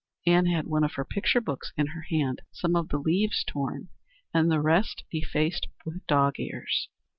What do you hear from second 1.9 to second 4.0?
hand, some of the leaves torn,